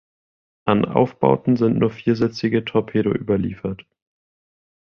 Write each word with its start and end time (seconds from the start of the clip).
An 0.65 0.85
Aufbauten 0.85 1.57
sind 1.57 1.77
nur 1.77 1.91
viersitzige 1.91 2.65
Torpedo 2.65 3.13
überliefert. 3.13 3.85